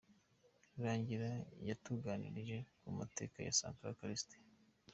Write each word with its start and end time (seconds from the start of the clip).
Rangira 0.83 1.29
yatuganirije 1.67 2.57
ku 2.81 2.89
mateka 2.99 3.37
ya 3.45 3.53
Sankara 3.59 3.97
Callixte 3.99 4.37